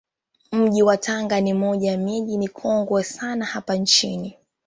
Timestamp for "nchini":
3.75-4.37